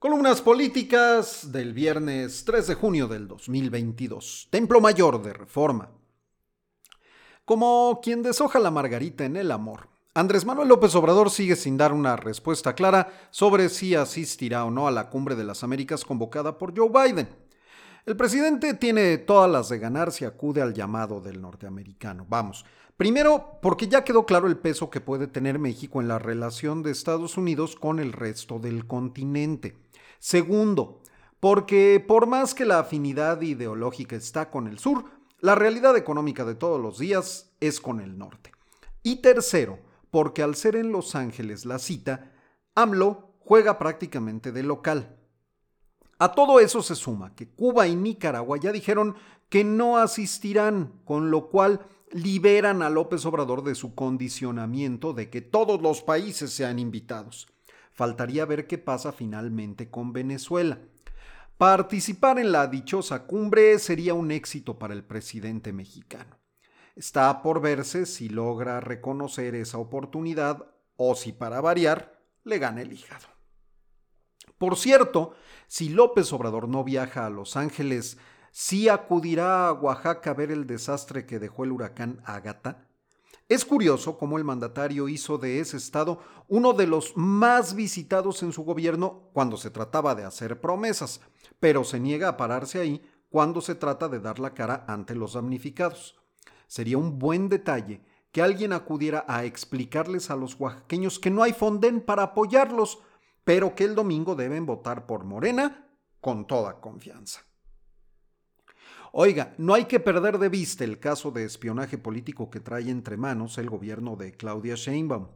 Columnas 0.00 0.40
políticas 0.40 1.52
del 1.52 1.74
viernes 1.74 2.46
3 2.46 2.68
de 2.68 2.74
junio 2.74 3.06
del 3.06 3.28
2022. 3.28 4.48
Templo 4.48 4.80
Mayor 4.80 5.20
de 5.20 5.34
Reforma. 5.34 5.90
Como 7.44 8.00
quien 8.02 8.22
deshoja 8.22 8.58
la 8.60 8.70
margarita 8.70 9.26
en 9.26 9.36
el 9.36 9.50
amor, 9.50 9.88
Andrés 10.14 10.46
Manuel 10.46 10.68
López 10.68 10.94
Obrador 10.94 11.28
sigue 11.28 11.54
sin 11.54 11.76
dar 11.76 11.92
una 11.92 12.16
respuesta 12.16 12.74
clara 12.74 13.12
sobre 13.28 13.68
si 13.68 13.94
asistirá 13.94 14.64
o 14.64 14.70
no 14.70 14.88
a 14.88 14.90
la 14.90 15.10
cumbre 15.10 15.36
de 15.36 15.44
las 15.44 15.62
Américas 15.64 16.02
convocada 16.02 16.56
por 16.56 16.74
Joe 16.74 16.88
Biden. 16.88 17.28
El 18.06 18.16
presidente 18.16 18.72
tiene 18.72 19.18
todas 19.18 19.50
las 19.50 19.68
de 19.68 19.80
ganar 19.80 20.12
si 20.12 20.24
acude 20.24 20.62
al 20.62 20.72
llamado 20.72 21.20
del 21.20 21.42
norteamericano. 21.42 22.24
Vamos, 22.26 22.64
primero 22.96 23.58
porque 23.60 23.86
ya 23.86 24.02
quedó 24.02 24.24
claro 24.24 24.46
el 24.46 24.56
peso 24.56 24.88
que 24.88 25.02
puede 25.02 25.26
tener 25.26 25.58
México 25.58 26.00
en 26.00 26.08
la 26.08 26.18
relación 26.18 26.82
de 26.82 26.90
Estados 26.90 27.36
Unidos 27.36 27.76
con 27.76 27.98
el 27.98 28.14
resto 28.14 28.58
del 28.58 28.86
continente. 28.86 29.76
Segundo, 30.20 31.00
porque 31.40 32.04
por 32.06 32.26
más 32.26 32.54
que 32.54 32.66
la 32.66 32.78
afinidad 32.78 33.40
ideológica 33.40 34.14
está 34.14 34.50
con 34.50 34.68
el 34.68 34.78
sur, 34.78 35.04
la 35.40 35.54
realidad 35.54 35.96
económica 35.96 36.44
de 36.44 36.54
todos 36.54 36.80
los 36.80 36.98
días 36.98 37.50
es 37.60 37.80
con 37.80 38.00
el 38.00 38.18
norte. 38.18 38.52
Y 39.02 39.16
tercero, 39.16 39.78
porque 40.10 40.42
al 40.42 40.54
ser 40.54 40.76
en 40.76 40.92
Los 40.92 41.14
Ángeles 41.14 41.64
la 41.64 41.78
cita, 41.78 42.32
AMLO 42.74 43.32
juega 43.38 43.78
prácticamente 43.78 44.52
de 44.52 44.62
local. 44.62 45.16
A 46.18 46.32
todo 46.32 46.60
eso 46.60 46.82
se 46.82 46.94
suma 46.94 47.34
que 47.34 47.48
Cuba 47.48 47.88
y 47.88 47.96
Nicaragua 47.96 48.58
ya 48.58 48.72
dijeron 48.72 49.16
que 49.48 49.64
no 49.64 49.96
asistirán, 49.96 51.00
con 51.06 51.30
lo 51.30 51.48
cual 51.48 51.80
liberan 52.12 52.82
a 52.82 52.90
López 52.90 53.24
Obrador 53.24 53.64
de 53.64 53.74
su 53.74 53.94
condicionamiento 53.94 55.14
de 55.14 55.30
que 55.30 55.40
todos 55.40 55.80
los 55.80 56.02
países 56.02 56.52
sean 56.52 56.78
invitados. 56.78 57.48
Faltaría 57.92 58.44
ver 58.44 58.66
qué 58.66 58.78
pasa 58.78 59.12
finalmente 59.12 59.90
con 59.90 60.12
Venezuela. 60.12 60.78
Participar 61.58 62.38
en 62.38 62.52
la 62.52 62.66
dichosa 62.68 63.26
cumbre 63.26 63.78
sería 63.78 64.14
un 64.14 64.30
éxito 64.30 64.78
para 64.78 64.94
el 64.94 65.04
presidente 65.04 65.72
mexicano. 65.72 66.38
Está 66.96 67.42
por 67.42 67.60
verse 67.60 68.06
si 68.06 68.28
logra 68.28 68.80
reconocer 68.80 69.54
esa 69.54 69.78
oportunidad 69.78 70.66
o 70.96 71.14
si 71.14 71.32
para 71.32 71.60
variar 71.60 72.18
le 72.44 72.58
gana 72.58 72.82
el 72.82 72.92
hígado. 72.92 73.26
Por 74.58 74.76
cierto, 74.76 75.34
si 75.66 75.88
López 75.88 76.32
Obrador 76.32 76.68
no 76.68 76.84
viaja 76.84 77.24
a 77.24 77.30
Los 77.30 77.56
Ángeles, 77.56 78.18
¿sí 78.50 78.88
acudirá 78.88 79.68
a 79.68 79.72
Oaxaca 79.72 80.32
a 80.32 80.34
ver 80.34 80.50
el 80.50 80.66
desastre 80.66 81.24
que 81.24 81.38
dejó 81.38 81.64
el 81.64 81.72
huracán 81.72 82.20
Ágata? 82.24 82.89
Es 83.50 83.64
curioso 83.64 84.16
cómo 84.16 84.38
el 84.38 84.44
mandatario 84.44 85.08
hizo 85.08 85.36
de 85.36 85.58
ese 85.58 85.76
estado 85.76 86.20
uno 86.46 86.72
de 86.72 86.86
los 86.86 87.16
más 87.16 87.74
visitados 87.74 88.44
en 88.44 88.52
su 88.52 88.62
gobierno 88.62 89.28
cuando 89.32 89.56
se 89.56 89.70
trataba 89.70 90.14
de 90.14 90.22
hacer 90.22 90.60
promesas, 90.60 91.20
pero 91.58 91.82
se 91.82 91.98
niega 91.98 92.28
a 92.28 92.36
pararse 92.36 92.78
ahí 92.78 93.02
cuando 93.28 93.60
se 93.60 93.74
trata 93.74 94.08
de 94.08 94.20
dar 94.20 94.38
la 94.38 94.54
cara 94.54 94.84
ante 94.86 95.16
los 95.16 95.32
damnificados. 95.32 96.14
Sería 96.68 96.96
un 96.96 97.18
buen 97.18 97.48
detalle 97.48 98.04
que 98.30 98.40
alguien 98.40 98.72
acudiera 98.72 99.24
a 99.26 99.44
explicarles 99.44 100.30
a 100.30 100.36
los 100.36 100.54
oaxaqueños 100.60 101.18
que 101.18 101.32
no 101.32 101.42
hay 101.42 101.52
fonden 101.52 102.02
para 102.02 102.22
apoyarlos, 102.22 103.00
pero 103.42 103.74
que 103.74 103.82
el 103.82 103.96
domingo 103.96 104.36
deben 104.36 104.64
votar 104.64 105.06
por 105.06 105.24
Morena 105.24 105.88
con 106.20 106.46
toda 106.46 106.80
confianza. 106.80 107.49
Oiga, 109.12 109.54
no 109.58 109.74
hay 109.74 109.86
que 109.86 109.98
perder 109.98 110.38
de 110.38 110.48
vista 110.48 110.84
el 110.84 111.00
caso 111.00 111.32
de 111.32 111.44
espionaje 111.44 111.98
político 111.98 112.48
que 112.48 112.60
trae 112.60 112.88
entre 112.90 113.16
manos 113.16 113.58
el 113.58 113.68
gobierno 113.68 114.14
de 114.14 114.30
Claudia 114.30 114.76
Sheinbaum. 114.76 115.26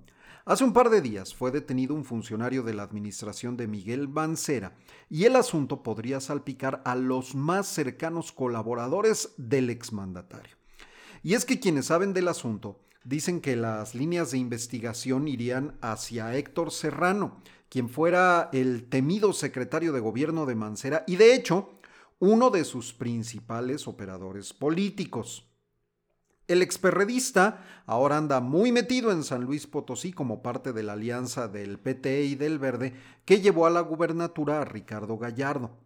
Hace 0.45 0.63
un 0.63 0.73
par 0.73 0.91
de 0.91 1.01
días 1.01 1.35
fue 1.35 1.51
detenido 1.51 1.93
un 1.93 2.05
funcionario 2.05 2.63
de 2.63 2.73
la 2.73 2.85
administración 2.85 3.57
de 3.57 3.67
Miguel 3.67 4.07
Bancera 4.07 4.77
y 5.11 5.25
el 5.25 5.35
asunto 5.35 5.83
podría 5.83 6.21
salpicar 6.21 6.83
a 6.85 6.95
los 6.95 7.35
más 7.35 7.67
cercanos 7.67 8.31
colaboradores 8.31 9.31
del 9.39 9.71
exmandatario. 9.71 10.55
Y 11.25 11.35
es 11.35 11.45
que 11.45 11.59
quienes 11.59 11.87
saben 11.87 12.13
del 12.13 12.29
asunto 12.29 12.79
dicen 13.03 13.41
que 13.41 13.57
las 13.57 13.97
líneas 13.97 14.31
de 14.31 14.39
investigación 14.39 15.27
irían 15.27 15.77
hacia 15.81 16.37
Héctor 16.37 16.71
Serrano, 16.71 17.43
quien 17.69 17.89
fuera 17.89 18.51
el 18.53 18.89
temido 18.89 19.33
secretario 19.33 19.93
de 19.93 19.99
gobierno 19.99 20.47
de 20.47 20.55
Mancera 20.55 21.03
y 21.09 21.17
de 21.17 21.35
hecho 21.35 21.74
uno 22.25 22.49
de 22.49 22.65
sus 22.65 22.95
principales 22.95 23.87
operadores 23.87 24.55
políticos. 24.55 25.47
El 26.49 26.63
experredista 26.63 27.63
ahora 27.85 28.17
anda 28.17 28.41
muy 28.41 28.73
metido 28.73 29.13
en 29.13 29.25
San 29.25 29.45
Luis 29.45 29.67
Potosí 29.67 30.11
como 30.13 30.43
parte 30.43 30.73
de 30.73 30.83
la 30.83 30.95
alianza 30.95 31.49
del 31.49 31.79
PT 31.79 32.25
y 32.25 32.35
del 32.35 32.59
Verde 32.59 32.95
que 33.27 33.43
llevó 33.43 33.67
a 33.67 33.71
la 33.71 33.83
gubernatura 33.83 34.63
a 34.63 34.65
Ricardo 34.65 35.19
Gallardo. 35.19 35.77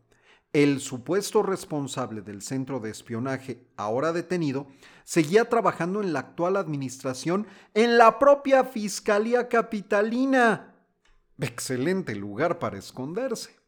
El 0.53 0.79
supuesto 0.79 1.43
responsable 1.43 2.23
del 2.23 2.41
centro 2.41 2.79
de 2.79 2.91
espionaje, 2.91 3.67
ahora 3.77 4.13
detenido, 4.13 4.69
seguía 5.03 5.49
trabajando 5.49 6.01
en 6.03 6.13
la 6.13 6.21
actual 6.21 6.57
administración 6.57 7.49
en 7.75 7.99
la 7.99 8.21
propia 8.21 8.63
Fiscalía 8.63 9.49
Capitalina. 9.49 10.77
Excelente 11.41 12.15
lugar 12.15 12.61
para 12.61 12.79
esconderse. 12.79 13.59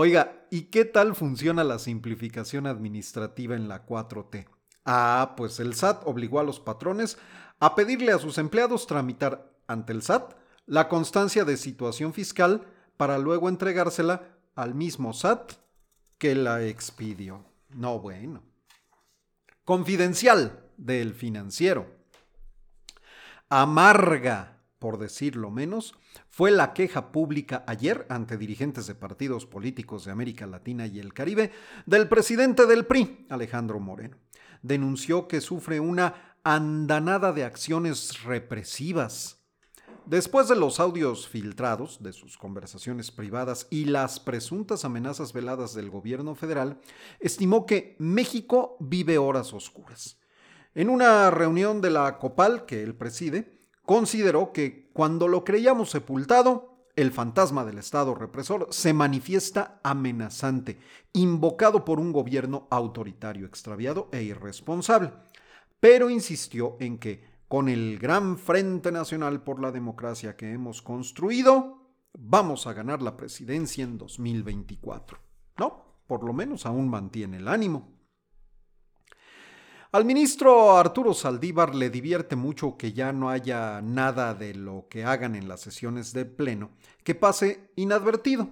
Oiga, 0.00 0.46
¿y 0.48 0.66
qué 0.66 0.84
tal 0.84 1.16
funciona 1.16 1.64
la 1.64 1.80
simplificación 1.80 2.68
administrativa 2.68 3.56
en 3.56 3.66
la 3.66 3.84
4T? 3.84 4.46
Ah, 4.84 5.34
pues 5.36 5.58
el 5.58 5.74
SAT 5.74 6.02
obligó 6.04 6.38
a 6.38 6.44
los 6.44 6.60
patrones 6.60 7.18
a 7.58 7.74
pedirle 7.74 8.12
a 8.12 8.20
sus 8.20 8.38
empleados 8.38 8.86
tramitar 8.86 9.50
ante 9.66 9.92
el 9.92 10.02
SAT 10.02 10.34
la 10.66 10.88
constancia 10.88 11.44
de 11.44 11.56
situación 11.56 12.14
fiscal 12.14 12.64
para 12.96 13.18
luego 13.18 13.48
entregársela 13.48 14.38
al 14.54 14.76
mismo 14.76 15.12
SAT 15.12 15.54
que 16.16 16.36
la 16.36 16.62
expidió. 16.62 17.44
No, 17.70 17.98
bueno. 17.98 18.44
Confidencial 19.64 20.64
del 20.76 21.12
financiero. 21.12 21.90
Amarga 23.48 24.58
por 24.78 24.98
decirlo 24.98 25.50
menos, 25.50 25.94
fue 26.28 26.50
la 26.50 26.72
queja 26.72 27.12
pública 27.12 27.64
ayer 27.66 28.06
ante 28.08 28.36
dirigentes 28.36 28.86
de 28.86 28.94
partidos 28.94 29.46
políticos 29.46 30.04
de 30.04 30.12
América 30.12 30.46
Latina 30.46 30.86
y 30.86 30.98
el 30.98 31.14
Caribe 31.14 31.50
del 31.86 32.08
presidente 32.08 32.66
del 32.66 32.86
PRI, 32.86 33.26
Alejandro 33.28 33.80
Moreno. 33.80 34.16
Denunció 34.62 35.28
que 35.28 35.40
sufre 35.40 35.80
una 35.80 36.36
andanada 36.44 37.32
de 37.32 37.44
acciones 37.44 38.22
represivas. 38.22 39.38
Después 40.06 40.48
de 40.48 40.56
los 40.56 40.80
audios 40.80 41.28
filtrados 41.28 42.02
de 42.02 42.14
sus 42.14 42.38
conversaciones 42.38 43.10
privadas 43.10 43.66
y 43.68 43.84
las 43.84 44.20
presuntas 44.20 44.86
amenazas 44.86 45.34
veladas 45.34 45.74
del 45.74 45.90
gobierno 45.90 46.34
federal, 46.34 46.80
estimó 47.20 47.66
que 47.66 47.94
México 47.98 48.78
vive 48.80 49.18
horas 49.18 49.52
oscuras. 49.52 50.18
En 50.74 50.88
una 50.88 51.30
reunión 51.30 51.82
de 51.82 51.90
la 51.90 52.18
COPAL 52.18 52.64
que 52.64 52.82
él 52.82 52.94
preside, 52.94 53.57
consideró 53.88 54.52
que 54.52 54.90
cuando 54.92 55.28
lo 55.28 55.44
creíamos 55.44 55.88
sepultado, 55.88 56.84
el 56.94 57.10
fantasma 57.10 57.64
del 57.64 57.78
Estado 57.78 58.14
represor 58.14 58.66
se 58.68 58.92
manifiesta 58.92 59.80
amenazante, 59.82 60.78
invocado 61.14 61.86
por 61.86 61.98
un 61.98 62.12
gobierno 62.12 62.68
autoritario, 62.70 63.46
extraviado 63.46 64.10
e 64.12 64.22
irresponsable. 64.22 65.10
Pero 65.80 66.10
insistió 66.10 66.76
en 66.80 66.98
que, 66.98 67.24
con 67.48 67.70
el 67.70 67.98
gran 67.98 68.36
Frente 68.36 68.92
Nacional 68.92 69.42
por 69.42 69.58
la 69.58 69.72
Democracia 69.72 70.36
que 70.36 70.52
hemos 70.52 70.82
construido, 70.82 71.78
vamos 72.12 72.66
a 72.66 72.74
ganar 72.74 73.00
la 73.00 73.16
presidencia 73.16 73.84
en 73.84 73.96
2024. 73.96 75.18
No, 75.56 76.02
por 76.06 76.24
lo 76.24 76.34
menos 76.34 76.66
aún 76.66 76.90
mantiene 76.90 77.38
el 77.38 77.48
ánimo. 77.48 77.97
Al 79.90 80.04
ministro 80.04 80.76
Arturo 80.76 81.14
Saldívar 81.14 81.74
le 81.74 81.88
divierte 81.88 82.36
mucho 82.36 82.76
que 82.76 82.92
ya 82.92 83.10
no 83.10 83.30
haya 83.30 83.80
nada 83.80 84.34
de 84.34 84.52
lo 84.52 84.86
que 84.90 85.04
hagan 85.04 85.34
en 85.34 85.48
las 85.48 85.62
sesiones 85.62 86.12
de 86.12 86.26
pleno 86.26 86.68
que 87.04 87.14
pase 87.14 87.70
inadvertido. 87.74 88.50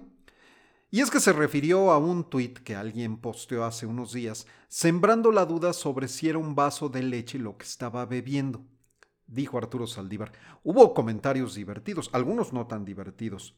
Y 0.89 1.01
es 1.01 1.11
que 1.11 1.19
se 1.19 1.33
refirió 1.33 1.91
a 1.91 1.99
un 1.99 2.27
tuit 2.27 2.57
que 2.57 2.75
alguien 2.75 3.17
posteó 3.17 3.65
hace 3.65 3.85
unos 3.85 4.13
días, 4.13 4.47
sembrando 4.67 5.31
la 5.31 5.45
duda 5.45 5.73
sobre 5.73 6.07
si 6.07 6.27
era 6.27 6.39
un 6.39 6.55
vaso 6.55 6.89
de 6.89 7.03
leche 7.03 7.37
lo 7.37 7.55
que 7.55 7.65
estaba 7.65 8.07
bebiendo. 8.07 8.65
Dijo 9.27 9.59
Arturo 9.59 9.85
Saldívar. 9.85 10.31
Hubo 10.63 10.95
comentarios 10.95 11.53
divertidos, 11.53 12.09
algunos 12.13 12.51
no 12.51 12.65
tan 12.65 12.83
divertidos. 12.83 13.53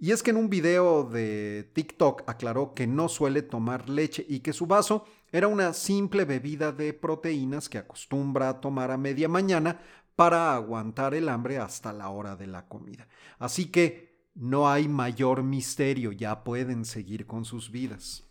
Y 0.00 0.12
es 0.12 0.22
que 0.22 0.30
en 0.30 0.36
un 0.36 0.48
video 0.48 1.02
de 1.02 1.70
TikTok 1.74 2.22
aclaró 2.28 2.72
que 2.72 2.86
no 2.86 3.08
suele 3.08 3.42
tomar 3.42 3.88
leche 3.88 4.24
y 4.28 4.40
que 4.40 4.52
su 4.52 4.66
vaso 4.66 5.04
era 5.32 5.48
una 5.48 5.72
simple 5.72 6.24
bebida 6.24 6.70
de 6.70 6.92
proteínas 6.92 7.68
que 7.68 7.78
acostumbra 7.78 8.48
a 8.48 8.60
tomar 8.60 8.92
a 8.92 8.96
media 8.96 9.28
mañana 9.28 9.80
para 10.14 10.54
aguantar 10.54 11.14
el 11.14 11.28
hambre 11.28 11.58
hasta 11.58 11.92
la 11.92 12.10
hora 12.10 12.36
de 12.36 12.46
la 12.46 12.68
comida. 12.68 13.08
Así 13.38 13.66
que 13.66 14.16
no 14.34 14.70
hay 14.70 14.88
mayor 14.88 15.42
misterio, 15.42 16.12
ya 16.12 16.44
pueden 16.44 16.84
seguir 16.84 17.26
con 17.26 17.44
sus 17.44 17.72
vidas. 17.72 18.24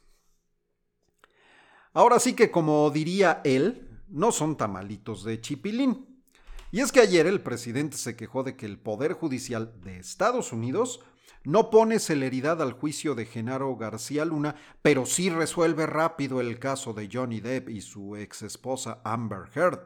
Ahora 1.93 2.19
sí 2.19 2.33
que 2.33 2.49
como 2.49 2.89
diría 2.91 3.41
él, 3.43 4.01
no 4.07 4.31
son 4.31 4.55
tamalitos 4.55 5.25
de 5.25 5.41
chipilín. 5.41 6.23
Y 6.71 6.79
es 6.79 6.91
que 6.91 7.01
ayer 7.01 7.27
el 7.27 7.41
presidente 7.41 7.97
se 7.97 8.15
quejó 8.15 8.43
de 8.43 8.55
que 8.55 8.65
el 8.65 8.77
Poder 8.77 9.13
Judicial 9.13 9.81
de 9.81 9.97
Estados 9.97 10.53
Unidos 10.53 11.01
no 11.43 11.69
pone 11.69 11.99
celeridad 11.99 12.61
al 12.61 12.73
juicio 12.73 13.15
de 13.15 13.25
Genaro 13.25 13.75
García 13.75 14.25
Luna, 14.25 14.55
pero 14.81 15.05
sí 15.05 15.29
resuelve 15.29 15.85
rápido 15.85 16.41
el 16.41 16.59
caso 16.59 16.93
de 16.93 17.09
Johnny 17.11 17.39
Depp 17.39 17.69
y 17.69 17.81
su 17.81 18.15
ex 18.15 18.41
esposa 18.41 19.01
Amber 19.03 19.43
Heard. 19.55 19.79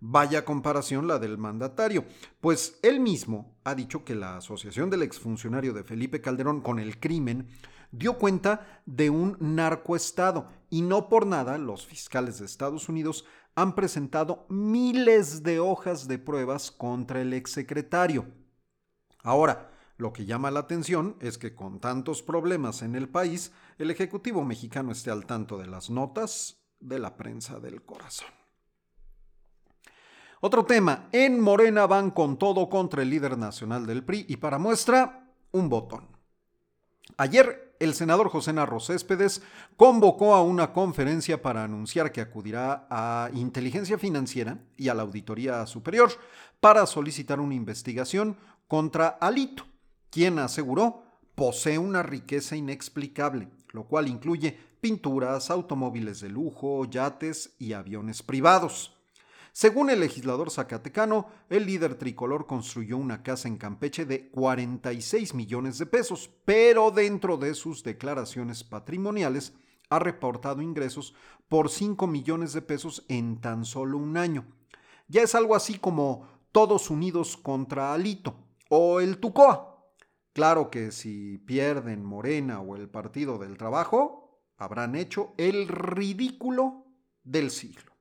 Vaya 0.00 0.44
comparación 0.44 1.08
la 1.08 1.18
del 1.18 1.38
mandatario, 1.38 2.04
pues 2.40 2.78
él 2.82 3.00
mismo 3.00 3.56
ha 3.64 3.74
dicho 3.74 4.04
que 4.04 4.14
la 4.14 4.36
asociación 4.36 4.90
del 4.90 5.02
exfuncionario 5.02 5.72
de 5.72 5.82
Felipe 5.82 6.20
Calderón 6.20 6.60
con 6.60 6.78
el 6.78 7.00
crimen 7.00 7.48
dio 7.90 8.16
cuenta 8.16 8.82
de 8.86 9.10
un 9.10 9.36
narcoestado 9.40 10.48
y 10.70 10.82
no 10.82 11.08
por 11.08 11.26
nada 11.26 11.58
los 11.58 11.86
fiscales 11.86 12.38
de 12.38 12.46
Estados 12.46 12.88
Unidos 12.88 13.24
han 13.56 13.74
presentado 13.74 14.46
miles 14.48 15.42
de 15.42 15.58
hojas 15.58 16.06
de 16.06 16.18
pruebas 16.18 16.70
contra 16.70 17.20
el 17.20 17.32
exsecretario. 17.32 18.26
Ahora, 19.24 19.72
lo 19.98 20.12
que 20.12 20.24
llama 20.24 20.52
la 20.52 20.60
atención 20.60 21.16
es 21.20 21.38
que 21.38 21.54
con 21.54 21.80
tantos 21.80 22.22
problemas 22.22 22.82
en 22.82 22.94
el 22.94 23.08
país, 23.08 23.52
el 23.78 23.90
Ejecutivo 23.90 24.44
mexicano 24.44 24.92
esté 24.92 25.10
al 25.10 25.26
tanto 25.26 25.58
de 25.58 25.66
las 25.66 25.90
notas 25.90 26.62
de 26.78 27.00
la 27.00 27.16
prensa 27.16 27.58
del 27.58 27.82
corazón. 27.82 28.28
Otro 30.40 30.64
tema, 30.64 31.08
en 31.10 31.40
Morena 31.40 31.88
van 31.88 32.12
con 32.12 32.38
todo 32.38 32.68
contra 32.68 33.02
el 33.02 33.10
líder 33.10 33.36
nacional 33.36 33.86
del 33.86 34.04
PRI 34.04 34.24
y 34.28 34.36
para 34.36 34.58
muestra, 34.58 35.32
un 35.50 35.68
botón. 35.68 36.06
Ayer, 37.16 37.74
el 37.80 37.92
senador 37.94 38.28
José 38.28 38.52
Narro 38.52 38.78
Céspedes 38.78 39.42
convocó 39.76 40.36
a 40.36 40.42
una 40.42 40.72
conferencia 40.72 41.42
para 41.42 41.64
anunciar 41.64 42.12
que 42.12 42.20
acudirá 42.20 42.86
a 42.88 43.30
Inteligencia 43.34 43.98
Financiera 43.98 44.58
y 44.76 44.88
a 44.88 44.94
la 44.94 45.02
Auditoría 45.02 45.66
Superior 45.66 46.12
para 46.60 46.86
solicitar 46.86 47.40
una 47.40 47.54
investigación 47.54 48.36
contra 48.68 49.08
Alito, 49.08 49.64
quien 50.10 50.38
aseguró 50.38 51.02
posee 51.34 51.78
una 51.78 52.02
riqueza 52.02 52.56
inexplicable, 52.56 53.48
lo 53.70 53.84
cual 53.84 54.08
incluye 54.08 54.58
pinturas, 54.80 55.50
automóviles 55.50 56.20
de 56.20 56.28
lujo, 56.28 56.84
yates 56.84 57.54
y 57.58 57.72
aviones 57.72 58.22
privados. 58.22 58.94
Según 59.52 59.90
el 59.90 60.00
legislador 60.00 60.50
zacatecano, 60.50 61.26
el 61.50 61.66
líder 61.66 61.96
tricolor 61.96 62.46
construyó 62.46 62.96
una 62.96 63.22
casa 63.22 63.48
en 63.48 63.56
Campeche 63.56 64.04
de 64.04 64.28
46 64.30 65.34
millones 65.34 65.78
de 65.78 65.86
pesos, 65.86 66.30
pero 66.44 66.90
dentro 66.92 67.36
de 67.36 67.54
sus 67.54 67.82
declaraciones 67.82 68.62
patrimoniales 68.62 69.54
ha 69.90 69.98
reportado 69.98 70.62
ingresos 70.62 71.14
por 71.48 71.70
5 71.70 72.06
millones 72.06 72.52
de 72.52 72.62
pesos 72.62 73.04
en 73.08 73.40
tan 73.40 73.64
solo 73.64 73.98
un 73.98 74.16
año. 74.16 74.44
Ya 75.08 75.22
es 75.22 75.34
algo 75.34 75.56
así 75.56 75.78
como 75.78 76.28
todos 76.52 76.90
unidos 76.90 77.36
contra 77.36 77.94
Alito 77.94 78.36
o 78.68 79.00
el 79.00 79.18
Tucoa, 79.18 79.67
Claro 80.38 80.70
que 80.70 80.92
si 80.92 81.38
pierden 81.38 82.04
Morena 82.04 82.60
o 82.60 82.76
el 82.76 82.88
Partido 82.88 83.38
del 83.38 83.56
Trabajo, 83.58 84.40
habrán 84.56 84.94
hecho 84.94 85.34
el 85.36 85.66
ridículo 85.66 86.86
del 87.24 87.50
siglo. 87.50 87.92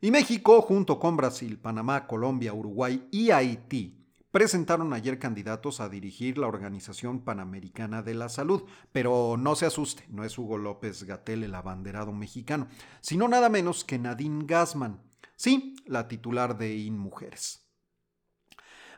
Y 0.00 0.10
México, 0.10 0.60
junto 0.60 0.98
con 0.98 1.16
Brasil, 1.16 1.60
Panamá, 1.60 2.08
Colombia, 2.08 2.52
Uruguay 2.52 3.06
y 3.12 3.30
Haití, 3.30 4.04
presentaron 4.32 4.92
ayer 4.92 5.20
candidatos 5.20 5.78
a 5.78 5.88
dirigir 5.88 6.38
la 6.38 6.48
Organización 6.48 7.20
Panamericana 7.20 8.02
de 8.02 8.14
la 8.14 8.28
Salud. 8.28 8.64
Pero 8.90 9.36
no 9.38 9.54
se 9.54 9.66
asuste, 9.66 10.06
no 10.08 10.24
es 10.24 10.36
Hugo 10.36 10.58
López 10.58 11.04
Gatel 11.04 11.44
el 11.44 11.54
abanderado 11.54 12.12
mexicano, 12.12 12.66
sino 13.00 13.28
nada 13.28 13.48
menos 13.48 13.84
que 13.84 14.00
Nadine 14.00 14.44
Gassman, 14.44 15.00
sí, 15.36 15.76
la 15.86 16.08
titular 16.08 16.58
de 16.58 16.74
InMujeres. 16.74 17.62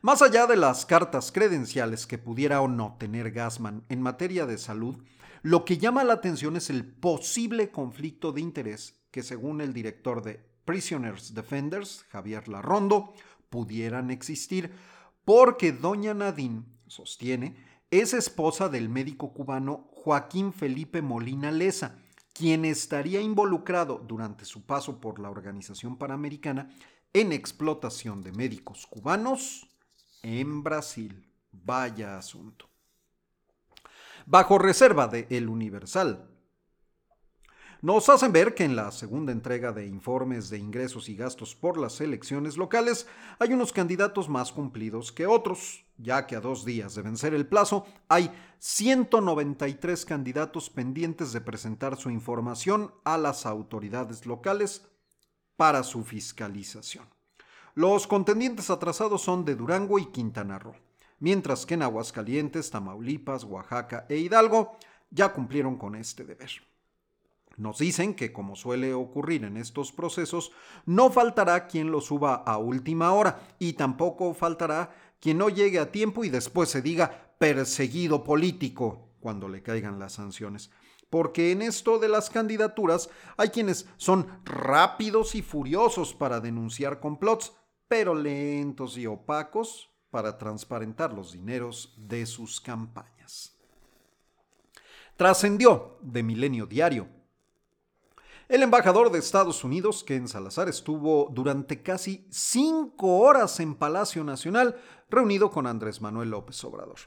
Más 0.04 0.20
allá 0.20 0.46
de 0.46 0.56
las 0.56 0.84
cartas 0.84 1.32
credenciales 1.32 2.06
que 2.06 2.18
pudiera 2.18 2.60
o 2.60 2.68
no 2.68 2.94
tener 2.98 3.30
Gassman 3.30 3.86
en 3.88 4.02
materia 4.02 4.44
de 4.44 4.58
salud, 4.58 4.96
lo 5.40 5.64
que 5.64 5.78
llama 5.78 6.04
la 6.04 6.12
atención 6.12 6.58
es 6.58 6.68
el 6.68 6.84
posible 6.84 7.70
conflicto 7.70 8.30
de 8.30 8.42
interés 8.42 9.00
que 9.10 9.22
según 9.22 9.62
el 9.62 9.72
director 9.72 10.22
de 10.22 10.44
Prisoners 10.66 11.32
Defenders, 11.32 12.04
Javier 12.10 12.48
Larrondo, 12.48 13.14
pudieran 13.48 14.10
existir, 14.10 14.74
porque 15.24 15.72
doña 15.72 16.12
Nadine 16.12 16.64
sostiene 16.86 17.56
es 17.90 18.12
esposa 18.12 18.68
del 18.68 18.90
médico 18.90 19.32
cubano 19.32 19.88
Joaquín 19.90 20.52
Felipe 20.52 21.00
Molina 21.00 21.50
Leza, 21.50 21.96
quien 22.34 22.66
estaría 22.66 23.22
involucrado 23.22 24.04
durante 24.06 24.44
su 24.44 24.66
paso 24.66 25.00
por 25.00 25.18
la 25.18 25.30
Organización 25.30 25.96
Panamericana 25.96 26.68
en 27.14 27.32
explotación 27.32 28.22
de 28.22 28.32
médicos 28.32 28.86
cubanos 28.86 29.70
en 30.24 30.64
Brasil. 30.64 31.30
Vaya 31.52 32.18
asunto. 32.18 32.68
Bajo 34.26 34.58
reserva 34.58 35.06
de 35.06 35.26
El 35.31 35.48
Universal. 35.48 36.28
Nos 37.82 38.08
hacen 38.08 38.32
ver 38.32 38.54
que 38.54 38.64
en 38.64 38.76
la 38.76 38.90
segunda 38.90 39.31
entrega 39.31 39.70
de 39.70 39.86
informes 39.86 40.48
de 40.48 40.56
ingresos 40.56 41.10
y 41.10 41.16
gastos 41.16 41.54
por 41.54 41.76
las 41.76 42.00
elecciones 42.00 42.56
locales 42.56 43.06
hay 43.38 43.52
unos 43.52 43.74
candidatos 43.74 44.31
más 44.31 44.52
cumplidos 44.52 45.12
que 45.12 45.26
otros, 45.26 45.84
ya 45.98 46.26
que 46.26 46.34
a 46.34 46.40
dos 46.40 46.64
días 46.64 46.94
de 46.94 47.02
vencer 47.02 47.34
el 47.34 47.46
plazo 47.46 47.84
hay 48.08 48.32
193 48.58 50.06
candidatos 50.06 50.70
pendientes 50.70 51.34
de 51.34 51.43
presentar 51.43 51.96
su 51.96 52.08
información 52.08 52.94
a 53.04 53.19
las 53.19 53.44
autoridades 53.44 54.24
locales 54.24 54.88
para 55.56 55.82
su 55.82 56.04
fiscalización. 56.04 57.04
Los 57.76 58.06
contendientes 58.06 58.70
atrasados 58.70 59.22
son 59.22 59.44
de 59.44 59.56
Durango 59.56 59.98
y 59.98 60.06
Quintana 60.06 60.60
Roo, 60.60 60.76
mientras 61.19 61.66
que 61.66 61.74
en 61.74 61.82
Aguascalientes, 61.82 62.70
Tamaulipas, 62.70 63.43
Oaxaca 63.43 64.06
e 64.08 64.16
Hidalgo 64.16 64.76
ya 65.10 65.32
cumplieron 65.32 65.76
con 65.76 65.96
este 65.96 66.22
deber. 66.22 66.50
Nos 67.56 67.78
dicen 67.78 68.14
que, 68.14 68.32
como 68.32 68.54
suele 68.54 68.94
ocurrir 68.94 69.43
en 69.43 69.56
estos 69.56 69.90
procesos, 69.90 70.52
no 70.86 71.10
faltará 71.10 71.66
quien 71.66 71.90
lo 71.90 72.00
suba 72.00 72.34
a 72.34 72.58
última 72.58 73.12
hora 73.12 73.40
y 73.58 73.72
tampoco 73.72 74.34
faltará 74.34 74.94
quien 75.19 75.38
no 75.38 75.48
llegue 75.48 75.81
a 75.81 75.90
tiempo 75.90 76.22
y 76.22 76.28
después 76.28 76.69
se 76.69 76.81
diga 76.81 77.34
perseguido 77.38 78.22
político 78.22 79.08
cuando 79.19 79.48
le 79.48 79.64
caigan 79.64 79.98
las 79.98 80.12
sanciones. 80.12 80.70
Porque 81.10 81.50
en 81.50 81.62
esto 81.62 81.98
de 81.98 82.08
las 82.08 82.31
candidaturas 82.31 83.10
hay 83.36 83.48
quienes 83.48 83.88
son 83.96 84.28
rápidos 84.44 85.34
y 85.34 85.43
furiosos 85.43 86.14
para 86.14 86.38
denunciar 86.38 87.00
complots 87.00 87.52
pero 87.88 88.14
lentos 88.14 88.96
y 88.96 89.06
opacos 89.06 89.91
para 90.10 90.38
transparentar 90.38 91.12
los 91.12 91.32
dineros 91.32 91.94
de 91.96 92.26
sus 92.26 92.60
campañas. 92.60 93.56
Trascendió 95.17 95.98
de 96.00 96.22
Milenio 96.22 96.67
Diario. 96.67 97.08
El 98.48 98.62
embajador 98.62 99.10
de 99.10 99.19
Estados 99.19 99.64
Unidos, 99.64 100.05
Ken 100.05 100.29
Salazar, 100.29 100.69
estuvo 100.69 101.31
durante 101.32 101.82
casi 101.82 102.26
cinco 102.31 103.19
horas 103.19 103.58
en 103.58 103.74
Palacio 103.74 104.22
Nacional 104.22 104.76
reunido 105.08 105.50
con 105.50 105.67
Andrés 105.67 106.00
Manuel 106.00 106.31
López 106.31 106.62
Obrador. 106.64 106.98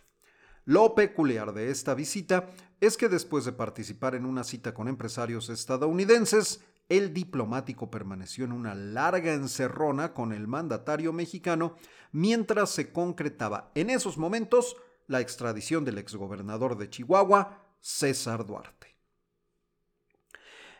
Lo 0.65 0.95
peculiar 0.95 1.53
de 1.53 1.69
esta 1.69 1.93
visita 1.93 2.49
es 2.81 2.97
que 2.97 3.07
después 3.07 3.45
de 3.45 3.53
participar 3.53 4.15
en 4.15 4.25
una 4.25 4.43
cita 4.43 4.73
con 4.73 4.87
empresarios 4.87 5.49
estadounidenses, 5.49 6.61
el 6.89 7.13
diplomático 7.13 7.91
permaneció 7.91 8.45
en 8.45 8.51
una 8.51 8.73
larga 8.75 9.33
encerrona 9.33 10.13
con 10.13 10.31
el 10.31 10.47
mandatario 10.47 11.11
mexicano 11.13 11.75
mientras 12.11 12.69
se 12.71 12.91
concretaba 12.91 13.71
en 13.75 13.89
esos 13.89 14.17
momentos 14.17 14.77
la 15.07 15.21
extradición 15.21 15.85
del 15.85 15.97
exgobernador 15.97 16.77
de 16.77 16.89
Chihuahua, 16.89 17.63
César 17.79 18.45
Duarte. 18.45 18.95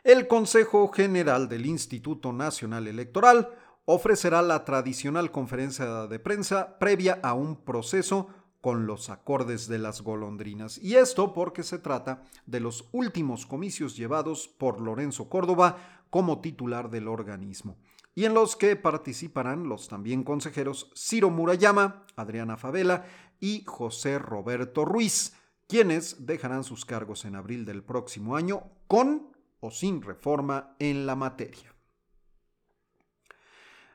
El 0.04 0.28
Consejo 0.28 0.90
General 0.90 1.50
del 1.50 1.66
Instituto 1.66 2.32
Nacional 2.32 2.88
Electoral 2.88 3.50
ofrecerá 3.86 4.42
la 4.42 4.64
tradicional 4.64 5.32
conferencia 5.32 6.08
de 6.08 6.20
prensa 6.20 6.78
previa 6.80 7.20
a 7.24 7.34
un 7.34 7.64
proceso 7.64 8.30
con 8.62 8.88
los 8.88 9.10
acordes 9.10 9.68
de 9.68 9.80
las 9.80 10.02
golondrinas. 10.02 10.78
Y 10.78 10.96
esto 10.96 11.34
porque 11.34 11.64
se 11.64 11.80
trata 11.80 12.24
de 12.46 12.60
los 12.60 12.90
últimos 12.92 13.46
comicios 13.46 13.96
llevados 13.96 14.48
por 14.48 14.82
Lorenzo 14.82 15.30
Córdoba 15.30 15.97
como 16.10 16.42
titular 16.42 16.90
del 16.90 17.08
organismo, 17.08 17.78
y 18.16 18.26
en 18.26 18.34
los 18.34 18.56
que 18.56 18.76
participarán 18.76 19.70
los 19.70 19.88
también 19.88 20.24
consejeros 20.24 20.92
Ciro 20.96 21.30
Murayama, 21.30 22.06
Adriana 22.16 22.58
Favela 22.58 23.06
y 23.40 23.64
José 23.66 24.18
Roberto 24.18 24.86
Ruiz, 24.86 25.36
quienes 25.68 26.26
dejarán 26.26 26.64
sus 26.64 26.86
cargos 26.86 27.26
en 27.26 27.36
abril 27.36 27.66
del 27.66 27.84
próximo 27.84 28.36
año 28.36 28.64
con 28.88 29.36
o 29.60 29.72
sin 29.72 30.02
reforma 30.02 30.76
en 30.80 31.06
la 31.06 31.16
materia. 31.16 31.76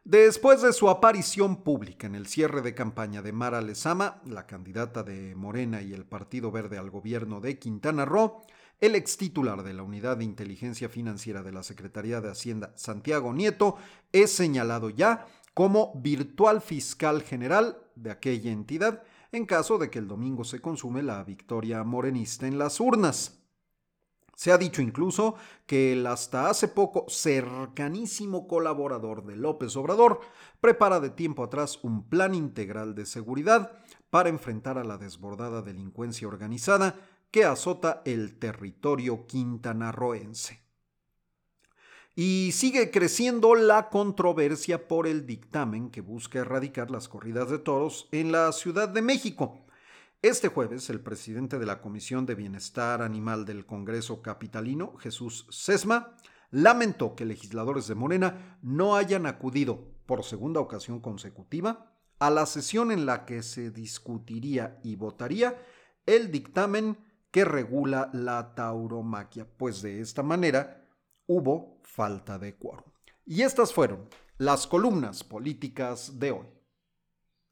Después 0.04 0.62
de 0.62 0.72
su 0.72 0.90
aparición 0.90 1.62
pública 1.62 2.08
en 2.08 2.16
el 2.16 2.26
cierre 2.26 2.60
de 2.60 2.74
campaña 2.74 3.22
de 3.22 3.32
Mara 3.32 3.60
Lezama, 3.60 4.20
la 4.26 4.48
candidata 4.48 5.04
de 5.04 5.36
Morena 5.36 5.80
y 5.80 5.92
el 5.92 6.04
Partido 6.04 6.50
Verde 6.50 6.76
al 6.76 6.90
gobierno 6.90 7.40
de 7.40 7.60
Quintana 7.60 8.04
Roo, 8.04 8.42
el 8.82 8.96
ex 8.96 9.16
titular 9.16 9.62
de 9.62 9.72
la 9.72 9.84
Unidad 9.84 10.16
de 10.16 10.24
Inteligencia 10.24 10.88
Financiera 10.88 11.44
de 11.44 11.52
la 11.52 11.62
Secretaría 11.62 12.20
de 12.20 12.28
Hacienda, 12.28 12.72
Santiago 12.74 13.32
Nieto, 13.32 13.76
es 14.10 14.32
señalado 14.32 14.90
ya 14.90 15.24
como 15.54 15.92
virtual 15.94 16.60
fiscal 16.60 17.22
general 17.22 17.78
de 17.94 18.10
aquella 18.10 18.50
entidad 18.50 19.04
en 19.30 19.46
caso 19.46 19.78
de 19.78 19.88
que 19.88 20.00
el 20.00 20.08
domingo 20.08 20.42
se 20.42 20.60
consume 20.60 21.04
la 21.04 21.22
victoria 21.22 21.84
morenista 21.84 22.48
en 22.48 22.58
las 22.58 22.80
urnas. 22.80 23.38
Se 24.34 24.50
ha 24.50 24.58
dicho 24.58 24.82
incluso 24.82 25.36
que 25.64 25.92
el 25.92 26.04
hasta 26.04 26.50
hace 26.50 26.66
poco 26.66 27.06
cercanísimo 27.08 28.48
colaborador 28.48 29.24
de 29.24 29.36
López 29.36 29.76
Obrador 29.76 30.20
prepara 30.60 30.98
de 30.98 31.10
tiempo 31.10 31.44
atrás 31.44 31.78
un 31.84 32.08
plan 32.08 32.34
integral 32.34 32.96
de 32.96 33.06
seguridad 33.06 33.78
para 34.10 34.28
enfrentar 34.28 34.76
a 34.76 34.84
la 34.84 34.98
desbordada 34.98 35.62
delincuencia 35.62 36.26
organizada 36.26 36.96
que 37.32 37.44
azota 37.44 38.02
el 38.04 38.38
territorio 38.38 39.26
quintanarroense. 39.26 40.62
Y 42.14 42.52
sigue 42.52 42.92
creciendo 42.92 43.56
la 43.56 43.88
controversia 43.88 44.86
por 44.86 45.08
el 45.08 45.26
dictamen 45.26 45.90
que 45.90 46.02
busca 46.02 46.38
erradicar 46.38 46.92
las 46.92 47.08
corridas 47.08 47.50
de 47.50 47.58
toros 47.58 48.08
en 48.12 48.30
la 48.30 48.52
Ciudad 48.52 48.88
de 48.88 49.02
México 49.02 49.66
este 50.22 50.46
jueves, 50.46 50.88
el 50.88 51.00
presidente 51.00 51.58
de 51.58 51.66
la 51.66 51.80
Comisión 51.80 52.26
de 52.26 52.36
Bienestar 52.36 53.02
Animal 53.02 53.44
del 53.44 53.66
Congreso 53.66 54.22
Capitalino, 54.22 54.96
Jesús 54.98 55.48
Sesma, 55.50 56.14
lamentó 56.52 57.16
que 57.16 57.24
legisladores 57.24 57.88
de 57.88 57.96
Morena 57.96 58.56
no 58.62 58.94
hayan 58.94 59.26
acudido 59.26 59.84
por 60.06 60.22
segunda 60.22 60.60
ocasión 60.60 61.00
consecutiva 61.00 61.92
a 62.20 62.30
la 62.30 62.46
sesión 62.46 62.92
en 62.92 63.04
la 63.04 63.24
que 63.24 63.42
se 63.42 63.72
discutiría 63.72 64.78
y 64.84 64.94
votaría 64.94 65.60
el 66.06 66.30
dictamen 66.30 66.98
que 67.32 67.44
regula 67.44 68.10
la 68.12 68.54
tauromaquia, 68.54 69.46
pues 69.56 69.82
de 69.82 70.00
esta 70.00 70.22
manera 70.22 70.86
hubo 71.26 71.80
falta 71.82 72.38
de 72.38 72.54
quórum. 72.54 72.92
Y 73.24 73.42
estas 73.42 73.72
fueron 73.72 74.08
las 74.36 74.66
columnas 74.66 75.24
políticas 75.24 76.20
de 76.20 76.32
hoy. 76.32 76.46